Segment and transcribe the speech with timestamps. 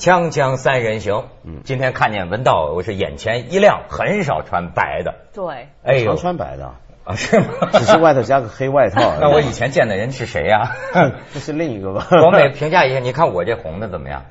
[0.00, 6.72] 锵锵三人行，嗯今天看见文道，我是眼前一亮，很少穿白的，对，哎呦常，穿白的，
[7.04, 7.68] 啊是吗？
[7.74, 9.12] 只是外头加个黑外套。
[9.20, 10.72] 那我以前见的人是谁呀？
[11.34, 12.06] 这是另一个吧？
[12.18, 14.24] 广美评价一下，你看我这红的怎么样？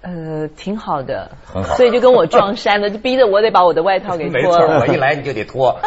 [0.00, 4.80] 呃，挺好的，很好所以就跟我撞衫了，就逼着我得把我的外套给脱没错，脱。
[4.80, 5.78] 我一来你就得脱。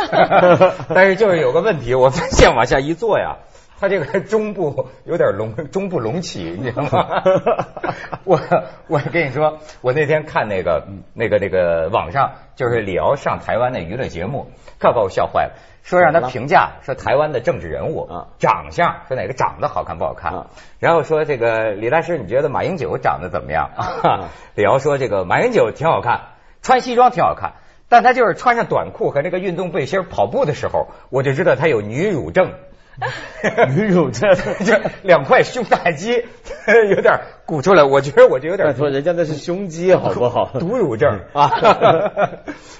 [0.95, 3.39] 但是就是有个问题，我发现往下一坐呀，
[3.85, 7.21] 他这个中部有点隆，中部隆起，你知道吗？
[8.25, 8.39] 我
[8.87, 14.47] 我跟你说，我那天看那个那个那个网上，就是李敖上台湾那娱乐节目，
[14.79, 15.53] 可把我笑坏了。
[15.83, 20.47] 说让他评价说台湾的政治人物啊长相，说哪个长得好看不好看啊，
[20.79, 23.69] 然后说这个李大师，你觉得马英九长得怎么样？
[24.55, 26.21] 李敖说这个马英九挺好看，
[26.63, 27.53] 穿西装挺好看，
[27.87, 32.53] 但他就是穿上短裤和那个运动背心跑步的时候，我就知道他有女乳症。
[33.75, 34.33] 女乳症，
[34.65, 36.25] 就两块胸大肌
[36.89, 40.51] 有点鼓出来，我觉得我这有点说，人家那是胸肌好不好？
[40.59, 41.49] 毒乳症啊。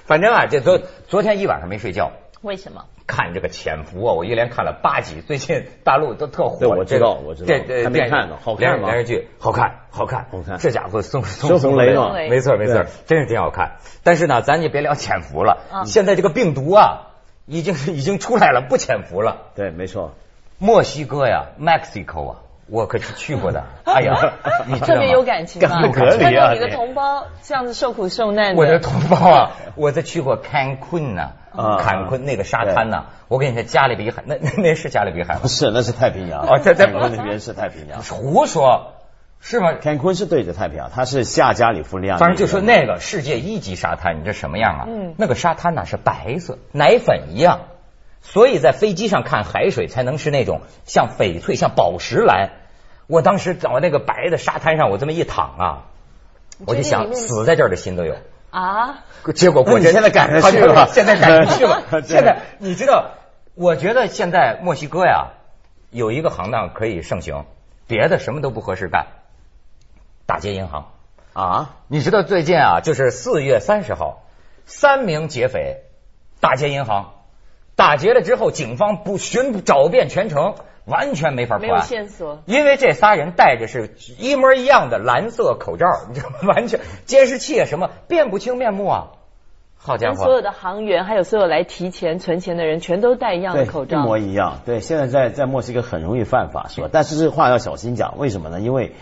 [0.05, 2.86] 反正啊，这昨昨天一晚上没睡觉，为什么？
[3.08, 6.58] 看这个《潜伏》啊，我一连看了八集，最近大陆都特火。
[6.58, 7.47] 对我知道我知道。
[7.47, 8.89] 这这还没电看呢好看吗？
[8.91, 10.58] 连剧好看，好看，好看。
[10.58, 12.13] 这家伙松松孙红雷嘛。
[12.13, 13.73] 没错没错，真是挺好看。
[14.02, 17.11] 但是呢，咱就别聊潜伏了，啊现在这个病毒啊，
[17.46, 19.38] 已经是已经出来了，不潜伏了。
[19.56, 20.14] 对，没错。
[20.58, 22.36] 墨西哥呀，Mexico 啊，
[22.70, 23.64] 我可是去过的。
[23.86, 24.16] 哎呀，
[24.82, 25.70] 特别有感情吗？
[25.70, 35.48] 干不隔离啊看到你的同胞这样子受苦受难的，我的同胞啊， 我在去过坎昆呐，啊坎昆那个沙滩呐，我跟你说，加勒比海，那那那是加勒比海吗不？
[35.52, 36.42] 是，那是太平洋。
[36.48, 38.02] 哦在在坎昆那边是太平洋。
[38.02, 38.94] 胡说，
[39.41, 39.73] 是吗？
[39.81, 42.17] 坎昆是对着太平洋，它是下加利福利亚。
[42.17, 44.86] 反正就说那个世界一级沙滩，你这什么样啊？
[44.89, 47.67] 嗯那个沙滩呐是白色，奶粉一样，
[48.22, 52.50] 所以在飞机上看海水才能是那种像翡翠、像宝石蓝。
[53.08, 55.83] 我当时找那个白的沙滩上，我这么一躺啊，
[56.65, 58.15] 我就想死在这儿的心都有。
[58.49, 59.04] 啊，
[59.36, 61.83] 结果果真那你现在赶着去了现在赶着去了。
[62.04, 63.11] 现在 你知道，
[63.54, 65.33] 我觉得现在墨西哥呀
[65.92, 67.45] 有一个行当可以盛行，
[67.86, 69.08] 别的什么都不合适干，
[70.25, 70.91] 打劫银行。
[71.33, 74.23] 啊，你知道最近啊，就是四月三十号，
[74.65, 75.81] 三名劫匪
[76.39, 77.13] 打劫银行，
[77.75, 80.55] 打劫了之后，警方不寻找遍全城，
[80.86, 81.87] 完全没法没有破案。
[81.87, 82.41] 线索。
[82.45, 86.36] 因为这仨人戴着是一模一样的蓝色口罩，你知道吗？
[86.47, 89.07] 完全监视器啊什么辨不清面目啊！
[89.77, 93.99] 好家伙，跟所有的行员，还有所有来提钱、存钱的人，全都戴一样的口罩。
[93.99, 94.61] 一模一样。
[94.65, 96.87] 对，现在在在墨西哥很容易犯法，是吧？
[96.92, 98.61] 但是这话要小心讲，为什么呢？
[98.61, 98.95] 因为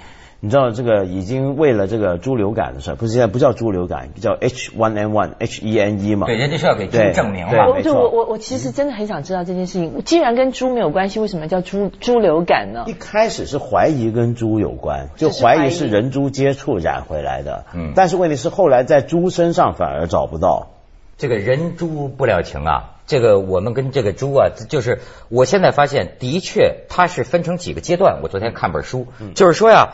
[0.44, 6.28] 你知道这个已经为了这个猪流感的事儿，不是现在不叫猪流感，叫 H1N1 H1N1 嘛？
[6.28, 7.68] 对，人家是要给猪对证明对嘛。
[7.68, 12.92] 我对没错我我我其实真的很想知道这件事情，既然跟猪没有关系，为什么叫猪猪流感呢一？
[12.92, 17.64] 开始是怀疑跟猪有关，就怀疑怀疑是人猪接触染回来的。
[17.74, 20.72] 嗯但是问题是后来在猪身上反而找不到。
[21.18, 25.00] 这个人猪不了情啊，这个我们跟这个猪啊，就是
[25.30, 28.20] 我现在发现，的确它是分成几个阶段。
[28.24, 29.94] 我昨天看本书，就是说呀，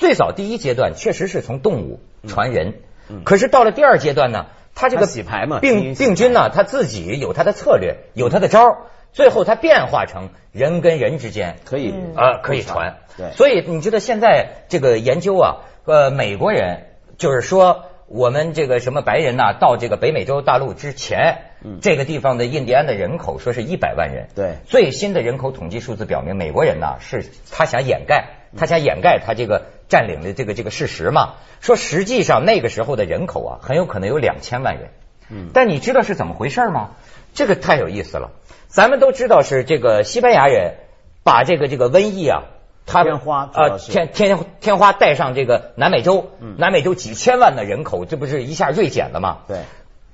[0.00, 2.80] 最早第一阶段确实是从动物传人，
[3.22, 8.78] 可是到了第二阶段呢，他这个洗牌嘛病菌呢，他自己有他的策略，有他的招儿，
[9.12, 12.96] 最后它变化成人跟人之间可以嗯啊，可以传。
[13.18, 13.32] 对。
[13.32, 16.86] 所以你知道现在这个研究啊，呃，美国人
[17.18, 24.28] 就是说，我们这个什么白人呐、到这个北美洲大陆之前，嗯这个地方的印第安的人口说是一百万人。
[24.34, 31.34] 对最新的人口统计数字表明，美国人呐、是他想掩盖，他想掩盖他这个占领的这个这个事实嘛。
[31.60, 34.90] 说实际上那个时候的人口啊，很有可能有两千万人。
[35.28, 36.90] 嗯但你知道是怎么回事吗？
[37.34, 38.30] 这个太有意思了。
[38.68, 40.74] 咱们都知道是这个西班牙人
[41.22, 42.42] 把这个这个瘟疫啊，
[42.86, 49.38] 他天花啊是天天天花带上这个南美洲，嗯南美洲几千万的人口，这不是一下锐减了吗？
[49.46, 49.58] 对，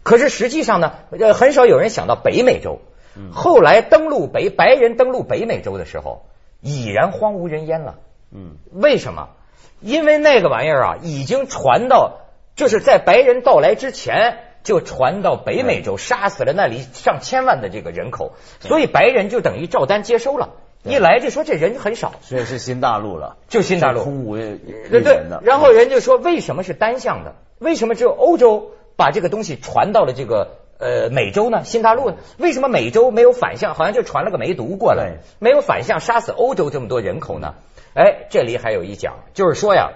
[0.07, 2.79] 可是实际上呢，呃，很少有人想到北美洲。
[3.17, 6.27] 嗯后来登陆北白人登陆北美洲的时候，
[6.61, 7.97] 已然荒无人烟了。
[8.31, 9.31] 嗯，为什么？
[9.81, 12.21] 因为那个玩意儿啊，已经传到，
[12.55, 20.51] 就是在白人到来之前就传到北美洲，杀死了那里上千万的这个人口，所以白人就等于照单接收了。
[20.85, 24.41] 一来就说这人很少，所以是新大陆了，就新大陆空无一
[24.89, 27.35] 对对人的。，然后人就说为什么是单向的？
[27.59, 31.63] 为什么只有欧洲把这个东西传到了这个呃美洲呢？
[31.65, 32.17] 新大陆呢？
[32.39, 33.75] 为什么美洲没有反向？
[33.75, 37.55] 好像就传了个梅毒过来，没有反向杀死欧洲这么多人口呢？
[37.95, 39.93] 哎，这里还有一讲，就是说呀。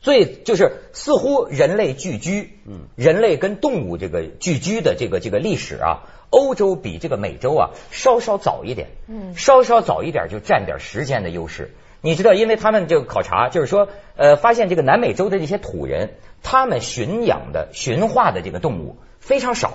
[0.00, 11.72] 最就是似乎人类聚居，嗯，人类跟动物这个聚居的这个这个历史啊，欧洲比这个美洲啊稍稍早一点，嗯稍稍早一点就占点时间的优势。
[12.02, 19.72] 你知道，因为他们这个考察就是说，呃，发现这个南美洲的这些土人，他们驯养的驯化的这个动物非常少，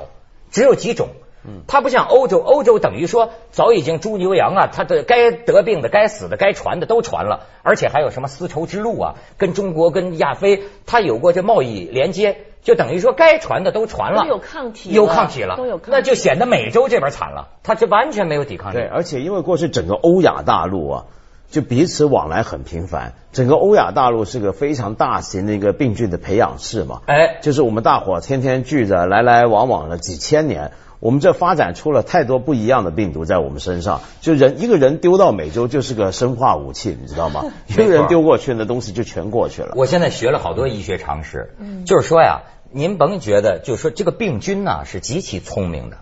[0.51, 1.07] 只有几种。
[1.45, 18.88] 嗯，它不像欧洲，欧洲等于说早已经猪牛羊啊，它的该得病的、该死的、该传的都传了，而且还有什么丝绸之路啊，跟中国、跟亚非，它有过这贸易连接，就等于说该传的都传了，都有抗体了有抗体了，都有抗体那就显得美洲这边惨了，它这完全没有抵抗力对，。
[18.88, 21.06] 而且因为过去整个欧亚大陆啊，
[21.49, 27.01] 就彼此往来很频繁，整个欧亚大陆是个非常大型的一个病菌的培养室嘛。
[27.05, 34.01] 哎，就是我们大伙天天聚着来来往往了几千年，我们这发展出了太多不一样的病毒在我们身上。
[34.19, 37.45] 就人一个人丢到美洲就是个生化武器，你知道吗？
[37.67, 39.73] 一个人丢过去，那东西就全过去了。
[39.75, 41.55] 我现在学了好多医学常识，
[41.85, 42.41] 就是说呀，
[42.71, 45.97] 您甭觉得，就是说这个病菌呢是极其聪明的，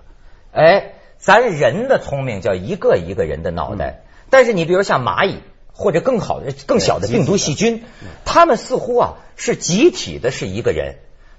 [0.52, 5.40] 哎，咱人的聪明叫一个一个人的脑袋，但是你比如像蚂蚁
[5.72, 7.84] 或者更好的、更小的病毒细菌，
[8.26, 10.96] 它们似乎啊是集体的，是一个人，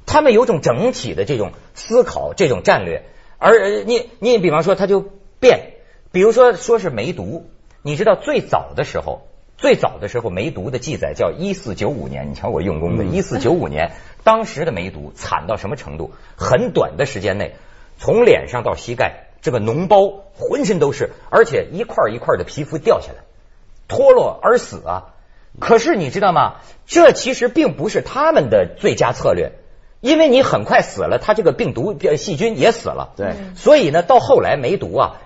[0.07, 3.05] 他们有种整体的这种思考、这种战略，
[3.39, 5.05] 而呃你你比方说它就
[5.41, 5.73] 变，
[6.13, 7.51] 比如说说是梅毒，
[7.83, 9.27] 你知道最早的时候。
[9.59, 13.93] 最早的时候，梅毒的记载叫一四九五年，你瞧我用功的，一四九五年，
[14.23, 16.13] 当时的梅毒惨到什么程度？
[16.37, 17.55] 很短的时间内，
[17.97, 23.19] 从脸上到膝盖，这个脓包浑身都是，而且一块一块的皮肤掉下来，
[23.87, 25.15] 脱落而死啊！
[25.61, 26.57] 可是你知道吗？
[26.85, 29.53] 这其实并不是他们的最佳策略，
[30.01, 33.13] 因为你很快死了，他这个病毒呃细菌也死了。
[33.17, 35.21] 对所以呢，到后来梅毒啊，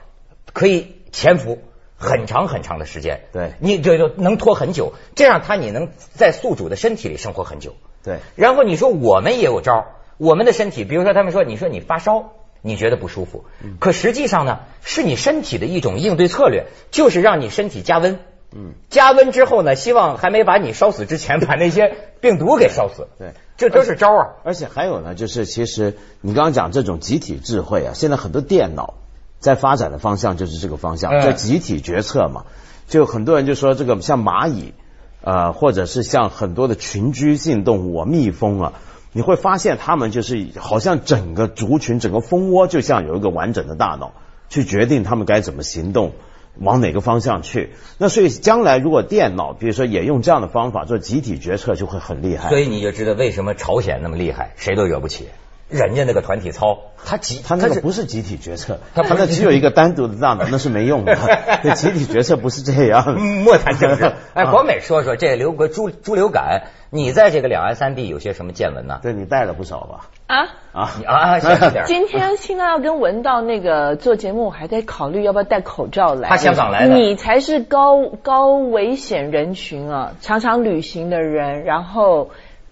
[0.52, 1.61] 可以潜伏
[1.96, 3.22] 很长很长的时间。
[3.32, 7.72] 对你这就能拖很久，这样它你能在宿主的身体里生活很久。
[8.05, 9.87] 对，然后你说我们也有招，
[10.19, 13.45] 我们的身体，比如说他们说，你说你发烧，你觉得不舒服，
[13.79, 18.19] 可实际上呢，是你身体的一种应对策略，就是让你身体加温。
[18.53, 23.07] 嗯，加温之后呢，希望还没把你烧死之前，把那些病毒给烧死。
[23.19, 24.27] 对，这都是招啊。
[24.45, 28.95] 而且还有呢，就是其实你刚刚讲这种集体智慧啊，现在很多电脑
[29.39, 32.45] 在发展的方向就是这个方向，嗯叫集体决策嘛。
[32.89, 34.75] 就很多人就说这个像蚂蚁，
[35.23, 38.73] 呃，或者是像很多的群居性动物啊，蜜蜂啊，
[39.12, 44.12] 你会发现他们就是好像整个族群、整个蜂窝，就像有一个完整的大脑，
[44.49, 46.12] 去决定他们该怎么行动。
[46.59, 47.71] 往哪个方向去？
[47.97, 52.49] 那所以将来如果电脑，比如说也用这样的方法做集体决策，就会很厉害。
[52.49, 55.29] 所以你就知道为什么朝鲜那么厉害，谁都惹不起。
[55.70, 61.17] 人家那个团体操，他集他那个不是集体决策，他他那只有一个单独的大脑，那是没用的。
[61.62, 63.19] 对，集体决策不是这样。
[63.44, 64.05] 莫谈政治。
[64.34, 68.99] 哎，啊国美说说这流个猪猪流感，你在这个两岸三地有些什么见闻呢？
[69.02, 70.08] 对你带了不少吧？
[70.26, 70.49] 啊。
[70.72, 71.84] 啊你啊，小心点。
[71.87, 76.28] 今天听到要跟文道那个做节目，我还在考虑要不要戴口罩来。
[76.28, 82.31] 他香港来的你才是高高危险人群啊，常常旅行的人，然后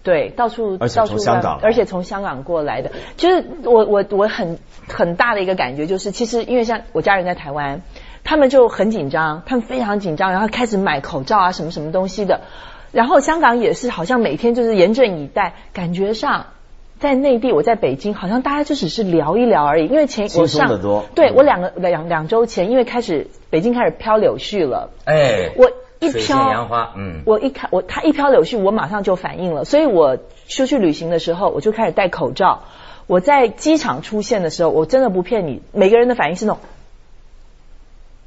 [0.09, 4.57] 对到处而且到处从香港而且从香港过来的，就是我我我很
[4.87, 7.81] 很大的一个感觉就是，其实因为像我家人在台湾，
[8.23, 12.41] 他们就很紧张，他们非常紧张，然后开始买口罩啊什么什么东西的，
[12.91, 16.47] 然后香港也是好像每天就是严阵以待，感觉上。
[16.99, 19.87] 在内地，我在北京，好像大家就只是聊一聊而已。
[19.87, 20.67] 因为前我上
[21.15, 26.37] 对我两个两两周前，因为开始北京开始飘柳絮了，哎，我一飘。
[26.51, 32.63] 杨花，嗯，我一看我他一飘柳絮，我马上就反应了，所以我出去旅行的时候，我就开始戴口罩。
[33.07, 36.61] 我在机场出现的时候，我真的不骗你，每个人的反应是那种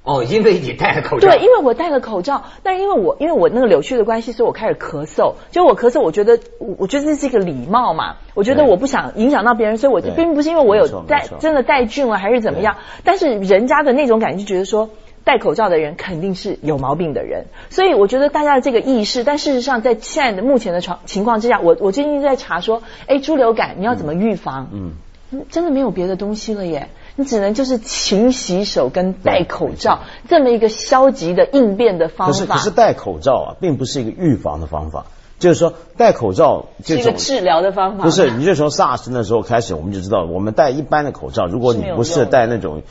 [0.03, 5.35] 哦，因为你戴了口罩，对，因为我戴了口罩，但因为我因为我那个柳絮的关系，所以我开始咳嗽。
[5.53, 10.11] 就我咳嗽，我觉得我我觉得这是一个礼貌嘛，我觉得我不想影响到别人，所以我对。
[10.11, 11.39] 并不是因为我有带没错没错。
[11.39, 14.91] 真的带菌了还是怎么样，但是人家的那种感觉就觉得说。
[15.25, 24.69] 戴口罩的人肯定是有毛病的人，所以我觉得大家的这个意识，但事实上在现在的目前的情情况之下，我我最近在查说，哎，猪流感你要怎么预防？
[24.73, 24.93] 嗯，
[25.31, 32.33] 嗯真的没有别的东西了耶，你只能就是勤洗手跟戴口罩这么一个消极的应变的方法。
[32.33, 35.07] 可是可是戴口罩啊，并不是一个预防的方法，
[35.39, 38.05] 就是说戴口罩这种是一个治疗的方法。
[38.05, 42.83] 不是，你就从 SARS 那时候开始，我们就知道，我们戴一般的口罩，如果你不是戴那种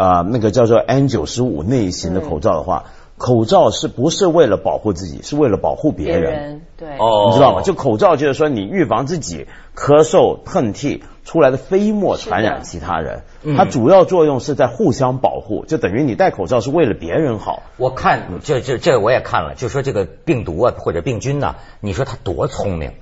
[0.00, 2.84] 呃那个叫做 N 九十五类型的口罩的话，
[3.18, 6.62] 口罩是不是为了保护自己，是为了保护别别人？
[6.78, 7.60] 对哦，你知道吗？
[7.60, 17.62] 就口罩就是说你预防自己咳嗽、喷嚏出来的飞沫传染其他人，嗯它主要作用是在互相保护，就等于你戴口罩是为了别人好。
[17.76, 22.92] 我看这这这我也看了，就说这个病毒啊或者病菌呐、你说它多聪明，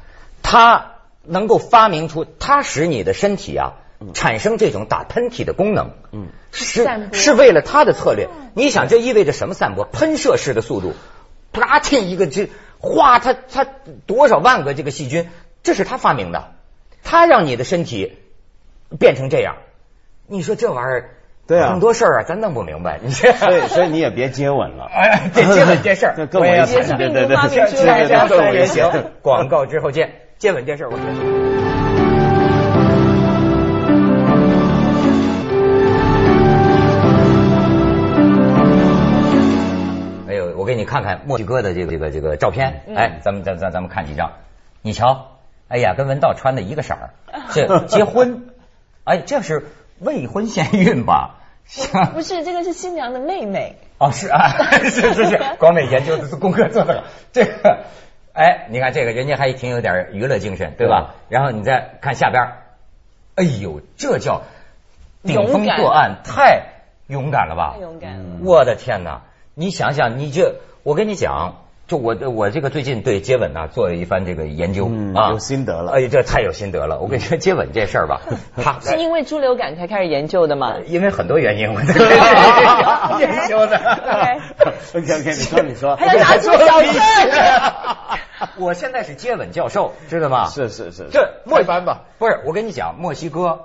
[0.42, 3.74] 它能够发明出，它使你的身体啊
[4.14, 8.28] 产生这种打喷嚏的功能，嗯，是是为了他的策略。
[8.54, 9.84] 你想这意味着什么散播？
[9.84, 10.94] 喷射式的速度。
[11.50, 13.66] 啪进一个这哗，他他
[14.06, 15.28] 多少万个这个细菌，
[15.62, 16.52] 这是他发明的，
[17.02, 18.18] 他让你的身体
[19.00, 19.56] 变成这样。
[20.26, 21.10] 你说这玩意儿，
[21.46, 23.00] 对啊很多事儿啊，咱弄不明白。
[23.02, 24.84] 你这，所以所以你也别接吻了。
[24.92, 29.12] 哎，这接吻这事儿 这更我也要危险谈谈对对对发明出来的这样更危对险。
[29.22, 31.47] 广告之后见，接吻这事儿，我觉得。
[40.68, 44.32] 给你看看墨西哥的这个这个这个照片，哎，咱们咱咱咱们看几张，
[44.82, 47.10] 你瞧，哎呀，跟文道穿的一个色儿，
[47.54, 48.50] 这结婚，
[49.04, 49.66] 哎，这是
[49.98, 51.36] 未婚先孕吧？
[52.12, 53.76] 不 是，这个是新娘的妹妹。
[53.96, 54.50] 哦，是啊，
[54.84, 57.04] 是 是是，广美研究的功课做得好。
[57.32, 57.84] 这个，
[58.34, 61.14] 哎，你看这个，人家还挺有点娱乐精神，对吧？
[61.30, 62.52] 然后你再看下边，
[63.36, 64.42] 哎呦，这叫
[65.22, 66.64] 顶风作案，太
[67.06, 67.72] 勇敢了吧？
[67.74, 68.36] 太勇敢了。
[68.44, 69.22] 我的天哪！
[69.58, 77.00] 你想想，你这，我跟你讲，就我我这个最近对接吻呐、做了一番这个研究、嗯啊，有心得了哎，这太有心得了。
[77.00, 78.20] 我跟你说，接吻这事儿吧，
[78.62, 80.76] 他是因为猪流感才开始研究的吗？
[80.86, 81.92] 因为很多原因，我 在
[83.18, 83.76] 研究的。
[84.94, 86.94] OK OK，你说你说，还要拿出小证。
[88.58, 90.46] 我现在是接吻教授，知道吗？
[90.54, 92.02] 是是是，这墨开班吧？
[92.18, 93.64] 不是，我跟你讲，墨西哥。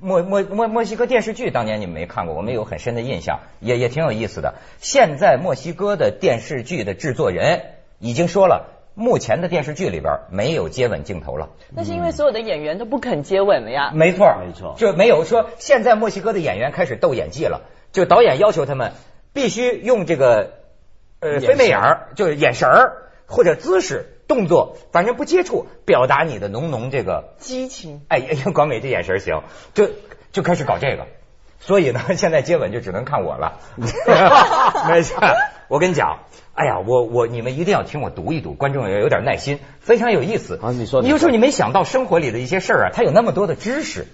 [0.00, 4.54] 墨墨墨墨西哥电视剧当年你们没看过，我们有很深的印象，也也挺有意思的。
[4.78, 7.62] 现在墨西哥的电视剧的制作人
[7.98, 11.50] 已经说了，目前的电视剧里边没有接吻镜头了。
[11.70, 13.92] 那是因为所有的演员都不肯接吻了呀。
[13.94, 18.92] 没错，没错就没有说现在墨西哥的演员开始斗演技了，就导演要求他们
[19.32, 20.52] 必须用这个
[21.20, 28.02] 呃飞媚眼儿，就是眼神儿或者姿势、动作，反正不接触，表达你的浓浓这个激情。
[28.08, 28.20] 哎，
[28.52, 29.42] 广美这眼神行，
[29.74, 29.90] 就
[30.32, 31.06] 就开始搞这个，
[31.60, 33.60] 所以呢，现在接吻就只能看我了。
[34.88, 35.14] 没事，
[35.68, 36.20] 我跟你讲，
[36.54, 40.58] 哎呀，我我你们一定要听我读一读，观众要有点耐心，非常有意思。
[40.62, 44.06] 啊你说你有时候你没想到生活里的一些事儿啊，它有那么多的知识。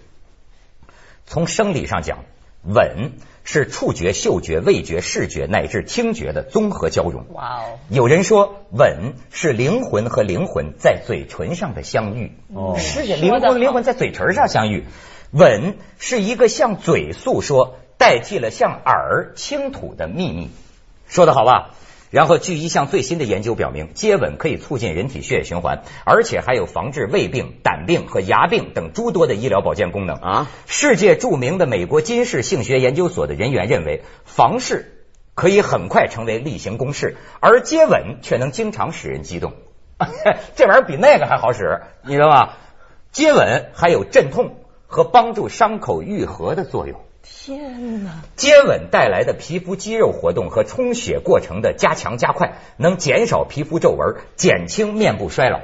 [1.26, 2.24] 从生理上讲，
[2.62, 3.12] 吻
[3.42, 7.24] 是触觉、嗅觉、味觉、视觉乃至听觉的综合交融。
[7.32, 7.78] 哇哦！
[7.88, 12.32] 有人说，吻是灵魂和灵魂在嘴唇上的相遇。
[12.54, 14.84] 哦是呀，说得好灵魂灵魂在嘴唇上相遇。
[15.32, 20.50] 吻是一个向嘴诉说，代替了向耳倾吐的秘密。
[21.08, 21.70] 说的好吧？
[22.10, 30.50] 然后，据一项最新的研究表明，接吻可以促进人体血液循环，而且还有防治胃病、胆病和牙病等诸多的医疗保健功能啊！
[30.66, 39.52] 世界著名的美国金氏性学研究所的人员认为，房事可以很快成为例行公事，而接吻却能经常使人激动。
[40.56, 42.58] 这玩意儿比那个还好使，你知道吧？
[43.12, 44.56] 接吻还有镇痛
[44.88, 47.00] 和帮助伤口愈合的作用。
[47.32, 48.22] 天哪！
[48.36, 55.60] 接吻带来的皮肤肌肉活动和充血过程的加强加快，能减少皮肤皱纹，减轻面部衰老。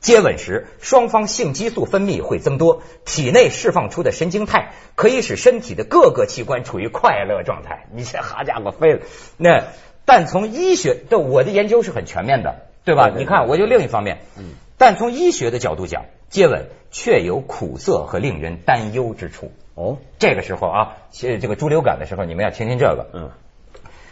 [0.00, 7.86] 接吻时，双方性激素分泌会增多，体内释放出的神经肽可以使身体的各个器官处于快乐状态。
[7.94, 9.00] 你这好家伙飞了！
[9.38, 9.64] 那
[10.04, 13.04] 但从医学的我的研究是很全面的，对吧？
[13.04, 19.52] 对对对你看，我就另一方面，嗯但从医学的角度讲，接吻确有苦涩和令人担忧之处。
[19.76, 23.06] 哦，这个时候啊，其实这个猪流感的时候，你们要听听这个。
[23.14, 23.30] 嗯，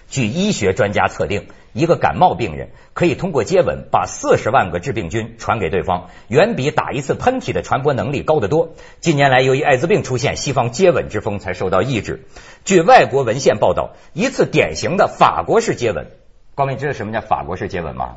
[0.08, 8.74] 据医学专家测定，一个感冒病人可以通过接吻把四十万个致病菌传给对方，远比打一次喷嚏的传播能力高得多。
[9.00, 12.24] 近年来，由于艾滋病出现，西方接吻之风才受到抑制。
[12.64, 16.06] 据外国文献报道，一次典型的法国式接吻，
[16.54, 18.14] 光明知道什么叫法国式接吻吗？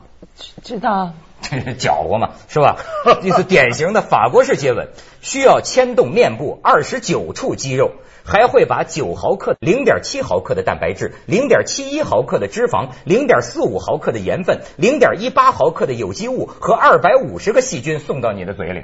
[0.62, 1.14] 知道。
[1.42, 2.78] 这 是搅和嘛，是吧？
[3.22, 4.90] 这是典型的法国式接吻，
[5.22, 7.92] 需要牵动面部二十九处肌肉，
[8.24, 18.84] 还会把九毫克、零点七毫克的蛋白质、零点七一毫克的脂肪、零点四五毫克的盐分、零点一八毫克的有机物和二百五十个细菌送到你的嘴里。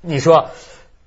[0.00, 0.50] 你说，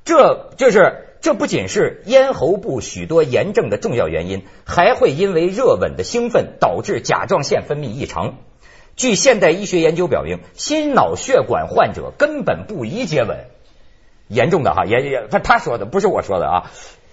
[0.03, 8.35] 这就是这不仅是咽喉部许多炎症的重要原因，还会因为热吻的兴奋导致甲状腺分泌异常。
[8.99, 13.45] 据现代医学研究表明，心脑血管患者根本不宜接吻，
[14.27, 16.71] 严重的哈，也也他他说的不是我说的啊。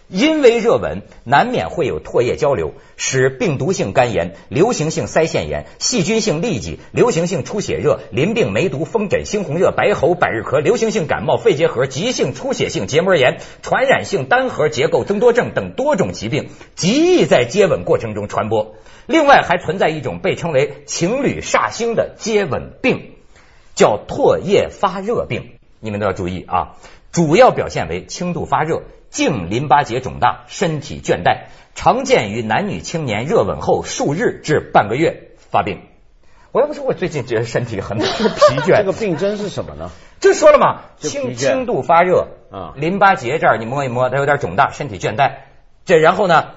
[0.09, 18.76] 因为热吻难免会有唾液交流，使病毒性肝炎、流行性腮腺炎、细菌性痢疾、流行性出血热、淋病、梅毒、风疹、猩红热、白喉、百日咳、流行性感冒、肺结核、急性出血性结膜炎、传染性单核结构增多症等多种疾病，极易在接吻过程中传播。
[19.07, 23.15] 另外，还存在一种被称为情侣煞星的接吻病，
[23.75, 25.59] 叫唾液发热病。
[25.81, 26.77] 你们都要注意啊，
[27.13, 35.83] 主要表现为轻度发热、颈淋巴结肿大、身体倦怠，常见于男女青年热吻后数日至半个月发病。
[36.53, 38.79] 我要不说我最近觉得身体很疲倦。
[38.81, 39.91] 这个病症是什么呢？
[40.21, 45.33] 就说了嘛，轻轻度发热啊淋巴结这儿你摸一摸，它有点肿大，身体倦怠。
[45.85, 46.53] 这然后呢，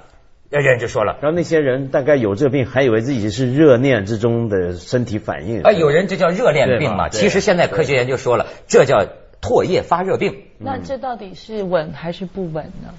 [0.57, 5.61] 人就说了，然后那些人大概有这病，还以为自己是热恋之中的身体反应。
[5.61, 7.09] 啊，有人这叫热恋病嘛。
[7.09, 9.05] 其实现在科学研究说了，这叫
[9.41, 10.45] 唾液发热病。
[10.57, 12.89] 那这到底是稳还是不稳呢？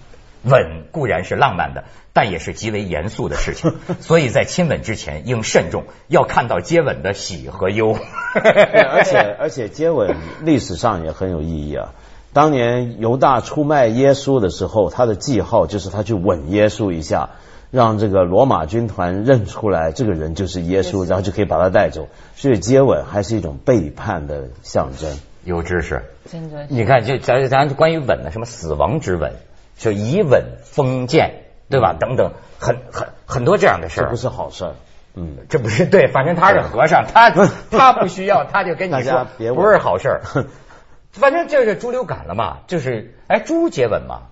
[0.42, 7.99] 吻固然是浪漫的，但也是极为严肃的事情， 所以在亲吻之前应慎重，要看到接吻的喜和忧。
[8.33, 11.92] 而且而且接吻历史上也很有意义啊。
[12.33, 17.31] 当年犹大出卖耶稣的时候，他的记号就是他去吻耶稣一下，
[17.71, 22.09] 让这个罗马军团认出来这个人就是耶稣，然后就可以把他带走。
[22.37, 25.17] 所以接吻还是一种背叛的象征。
[25.43, 29.33] 有知识，真的你看，就咱咱关于吻的，什么死亡之吻，
[29.79, 31.97] 就以吻封建，对吧？
[31.99, 34.17] 等等，很很很多这样的事儿这不。
[34.17, 34.75] 是好事儿。
[35.15, 37.31] 嗯，这不是对，反正他是和尚，他
[37.73, 40.21] 他不需要，他就跟你说别不是好事儿。
[41.12, 44.29] 反正就是猪流感了嘛，就是哎，猪接吻嘛，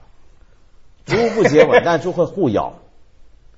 [1.06, 2.74] 猪不接吻， 但猪会互咬。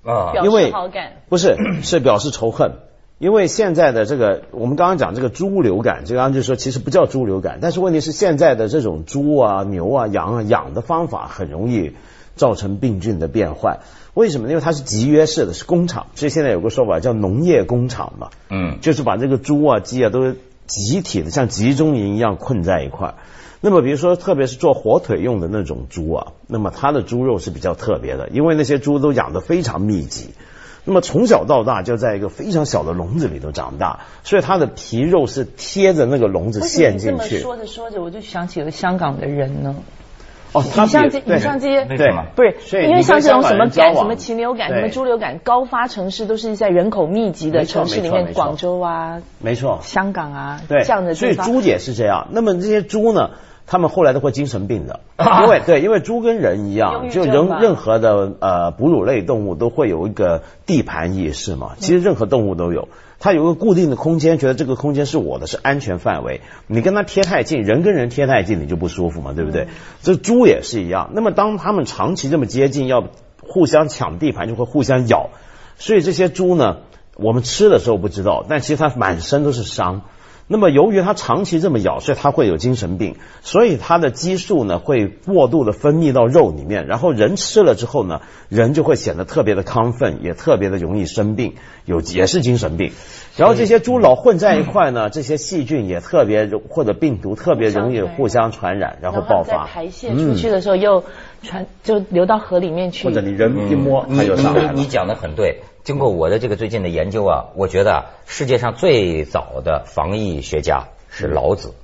[0.03, 1.13] 啊，因为好感。
[1.29, 2.73] 不是， 是表示仇恨。
[3.19, 11.93] 因为现在的这个，我们刚刚讲这个猪流感，这刚刚就说其实不叫猪流感，但是问题是现在的这种猪啊、牛啊、羊啊养的方法很容易
[12.35, 13.81] 造成病菌的变坏。
[14.15, 14.49] 为什么？
[14.49, 20.35] 因为它是集约式的，是工厂，所以现在有个说法叫农业工厂嘛，嗯，就是把这个猪啊、鸡啊都
[20.71, 23.15] 集体的像集中营一样困在一块儿。
[23.61, 30.31] 那么比如说，特别是做火腿用的那种猪啊，那么它的猪肉是比较特别的，因为那些猪都养得非常密集。
[30.85, 37.39] 那么从小到大就在一个非常小的笼子里头长大，所以它的皮肉是贴着那个笼子陷你这么进去。
[37.41, 39.77] 说着说着，我就想起了香港的人呢？
[40.53, 51.15] 哦，你像这，对你像这些，为什么不是因为像这种什么感、什么禽流感、什么猪流感，高发城市都是在人口密集的城市里面，广州啊、没错，香港啊对，这样的。
[51.15, 52.27] 所以猪也是这样。
[52.31, 53.31] 那么这些猪呢，
[53.67, 61.73] 他们后来都会精神病的，啊因为 对，因为猪跟人一样，就人任任何的呃哺乳类动物都会有一个地盘意识嘛。
[61.79, 62.89] 其实任何动物都有。
[63.21, 66.41] 它有个固定的空间，觉得这个空间是我的，是安全范围。
[66.67, 69.69] 你跟它贴太近，人跟人贴太近，你就不舒服嘛，对不对？
[70.03, 71.11] 这猪也是一样。
[71.13, 73.05] 那么当他们长期这么接近，要
[73.47, 75.29] 互相抢地盘，就会互相咬。
[75.79, 76.79] 所以这些猪呢，
[77.17, 80.01] 我们吃的时候不知道，但其实它满身都是伤。
[80.53, 92.91] 那么由于它长期这么咬，所以它会有精神病，所以它的激素呢会过度的分泌到肉里面，然后人吃了之后呢，人就会显得特别的亢奋，也特别的容易生病，有也是精神病。
[93.37, 99.67] 然后这些猪老混在一块呢，这些细菌也特别容或者病毒特别容易互相传染，然后爆在发。
[99.67, 101.05] 排泄出去的时候又
[101.45, 104.87] 传就流到河里面去，或者你人一摸，它你就上来你。
[104.87, 105.61] 讲的很对。
[105.91, 111.75] 经过我的这个最近的研究啊，我觉得啊，世界上最早的防疫学家是老子。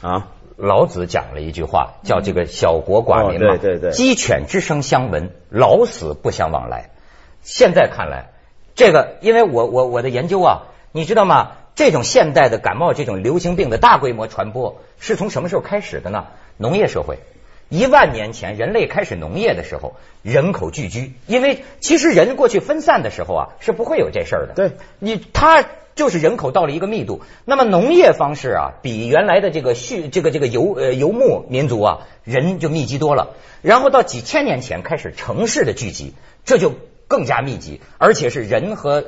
[0.00, 6.90] 啊，老子讲了一句话，叫这个小国寡民嘛，哦对对对鸡犬之声相闻，老死不相往来。
[7.42, 8.30] 现在看来，
[8.76, 11.50] 这个因为我我我的研究啊，你知道吗？
[11.74, 16.26] 这种现代的感冒这种流行病的大规模传播是从什么时候开始的呢？
[16.56, 17.18] 农业社会。
[17.68, 24.54] 一万年前，人类开始农业的时候，人口聚居，因为其实人过去分散的时候啊，是不会有这事儿的。
[24.54, 33.34] 对，你他就是人口到了一个密度，那么农业方式啊，比原来的这个畜这个这个游呃游牧民族啊，人就密集多了。
[33.62, 36.72] 然后到几千年前开始城市的聚集，这就
[37.08, 39.04] 更加密集，而且是人和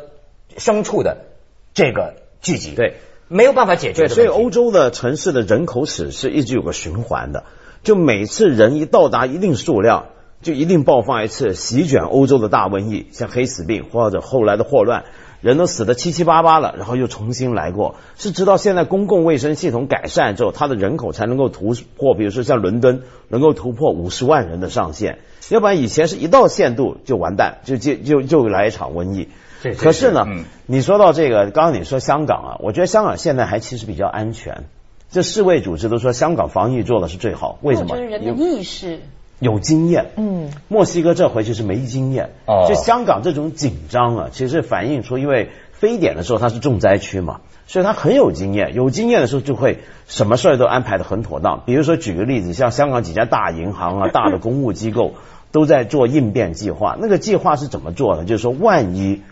[0.57, 1.27] 牲畜的
[1.75, 2.75] 这个聚集。
[2.75, 2.95] 对。
[3.31, 7.45] 没有办法解决对，的所以欧洲的城市的人口史是一直有个循环的，
[7.83, 10.07] 就每次人一到达一定数量，
[10.43, 15.05] 就一定爆发一次席卷欧洲的大瘟疫，像黑死病或者后来的霍乱，
[15.41, 29.29] 人都死得七七八八了，然后又重新来过，是直到现在公共卫生系统改善之后，它的人口才能够突破，比如说像伦敦能够突破五十万人的上限，要不然以前是一到限度就完蛋，就就就就来一场瘟疫。
[29.77, 34.65] 可是呢，嗯你说到这个，刚刚你说香港啊，我觉得香港现在还其实比较安全。
[35.11, 37.97] 这世卫组织都说香港防疫做的是最好，为什么？
[37.97, 39.01] 就是人的有意识，
[39.39, 40.11] 有经验。
[40.17, 42.31] 嗯，墨西哥这回就是没经验。
[42.47, 48.75] 哦就香港这种紧张啊，其实反映出因为非典的时候它是重灾区嘛，所以它很有经验。
[48.75, 51.63] 有经验的时候就会什么事儿都安排的很妥当。
[51.65, 55.15] 比如说举个例子，像香港几家大银行啊、大的公务机构
[55.53, 56.97] 都在做应变计划。
[57.01, 58.25] 那个计划是怎么做的？
[58.27, 59.23] 就是说，万一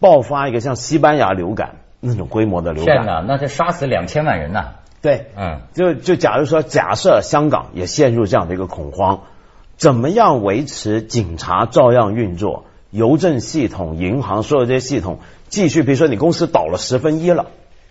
[0.00, 4.70] 爆发一个像西班牙流感那种规模的流感，天哪，那这杀死两千万人呐！
[5.02, 9.20] 对，嗯，就就假如说，假设香港也陷入这样的一个恐慌，
[9.76, 15.82] 怎么样维持警察照样运作，邮政系统、银行所有这些系统继续？
[15.82, 17.46] 比如说你公司倒了十分一了，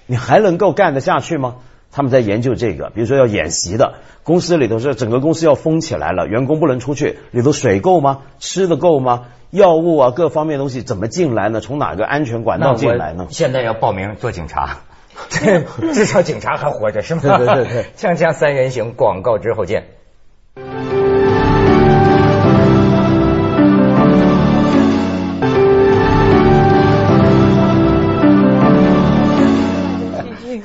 [0.05, 1.55] 你还能够干得下去吗？
[1.91, 8.19] 他们在研究这个，比如说要演习的，公司里头是整个公司要封起来了，员工不能出去，里头水够吗？
[8.37, 9.25] 吃的够吗？
[9.49, 11.59] 药物啊，各方面东西怎么进来呢？
[11.59, 13.25] 从哪个安全管道进来呢？
[13.31, 14.81] 现在要报名做警察，
[15.93, 17.21] 至少警察还活着是吗？
[17.37, 19.98] 对对对对， 锵锵三人行广告之后见。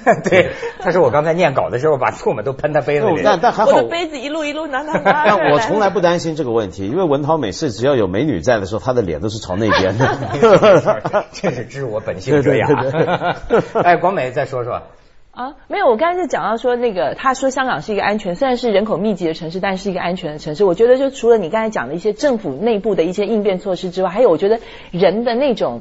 [0.24, 3.22] 对，他说我刚才念稿的时候把唾沫都喷他杯子里。
[3.24, 5.24] 但但还好，我的杯子一路一路拿拿拿。
[5.26, 11.24] 但我从来不担心这个问题，因为文涛每次只要有美女在的时候，他的脸都是朝那边的。
[11.32, 12.68] 真是知我本性这样。
[13.82, 14.82] 哎，广美再说说。
[15.32, 20.62] 啊，没有，我刚才就讲到说那个，他说香港是一个安全，虽然是人口密集的城市，但是一个安全的城市。
[20.62, 24.60] 我觉得就除了你刚才讲的一些政府内部的一些应变措施之外，还有我觉得
[24.92, 25.80] 人的那种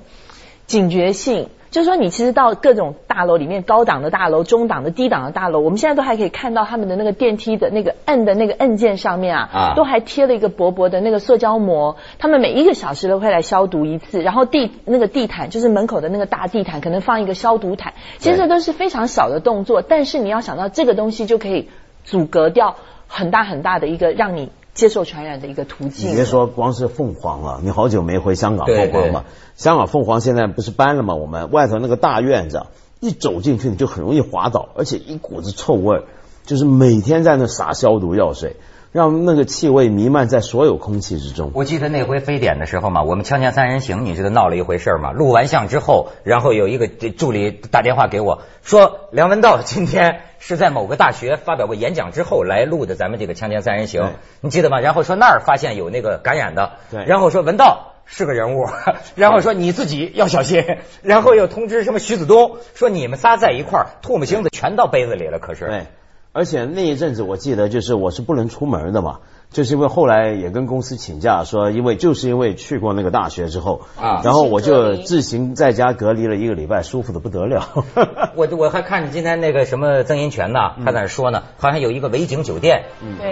[0.66, 1.50] 警觉性。
[1.72, 11.98] 就是说，你其实到各种大楼里面，高档的大楼、中档的、低档的大楼，我们现在都还可以看到他们的那个电梯的那个摁的那个按键上面啊，都还贴了一个薄薄的那个塑胶膜。
[12.20, 17.96] 他们每一个小时都会来消毒一次，然后地那个地毯就是门口的那个大地毯，可能放一个消毒毯。
[18.20, 21.70] 其实这都是非常小的动作，但是你要想到这个东西就可以
[22.04, 22.76] 阻隔掉
[23.08, 24.52] 很大很大的一个让你。
[24.74, 26.12] 接受传染的一个途径。
[26.12, 29.26] 你别说光是凤凰了，你好久没回香港凤凰嘛？
[29.56, 31.16] 香港凤凰现在不是搬了吗？
[31.16, 32.66] 我们外头那个大院子，
[33.00, 36.04] 一走进去你就很容易滑倒，而且一股子臭味，
[36.46, 38.56] 就是每天在那撒消毒药水。
[38.94, 41.52] 让那个气味弥漫在所有空气之中。
[41.56, 45.12] 我记得那回非典的时候嘛，我们锵锵三人行，你知道闹了一回事儿嘛？
[45.12, 54.80] 录完像之后，然后有一个助理打电话给我说，梁文道今天是在某个大学发表过演讲之后来录的咱们这个锵锵三人行，你记得吗？
[54.80, 58.68] 然后说那儿发现有那个感染的，对，然后说文道是个人物，
[59.16, 60.64] 然后说你自己要小心，
[61.02, 65.66] 然后又通知什么徐子东说你们仨在一块儿，唾沫星子全到杯子里了，可是。
[65.66, 65.86] 对。
[66.34, 69.20] 而且那一阵子我记得就是我是不能出门的嘛，
[69.54, 77.70] 就是因为后来也跟公司请假说，因为就是因为去过那个大学之后啊，然后我就自行在家隔离了一个礼拜，舒服的不得了。
[78.36, 82.86] 我我还看你今天那个什么曾荫权呢，他在那说呢，好像有一个维景酒店，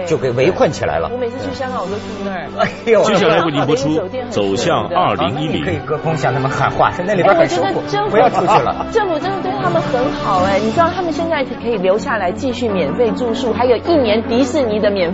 [0.06, 1.10] 就给围困起来了。
[1.12, 2.46] 我每次去香港我都住那儿。
[2.56, 3.88] 哎呦，接下来为您播出
[4.30, 8.86] 《走向二零一零》，可以隔空向他们喊话，是那里边很舒服，不要出去了。
[8.92, 12.92] 政府真的对他们很好哎，你知道他们现在可以留下来继续免。
[12.92, 15.10] 费住宿，还有一年迪士尼的免。